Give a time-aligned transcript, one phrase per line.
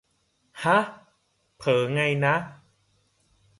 [0.63, 0.77] ห๊ะ
[1.57, 2.35] เผลอไงนะ